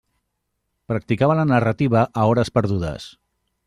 Practicava 0.93 1.37
la 1.41 1.45
narrativa 1.51 2.05
a 2.23 2.27
hores 2.33 2.55
perdudes. 2.59 3.11